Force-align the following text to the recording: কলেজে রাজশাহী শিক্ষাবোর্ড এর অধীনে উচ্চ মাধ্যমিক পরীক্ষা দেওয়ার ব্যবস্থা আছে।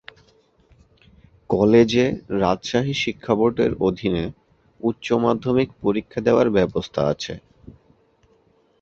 কলেজে 1.49 2.05
রাজশাহী 2.41 2.93
শিক্ষাবোর্ড 3.03 3.57
এর 3.59 3.73
অধীনে 3.87 4.25
উচ্চ 4.79 5.07
মাধ্যমিক 5.25 5.69
পরীক্ষা 5.83 6.19
দেওয়ার 6.27 6.47
ব্যবস্থা 6.57 7.01
আছে। 7.13 7.33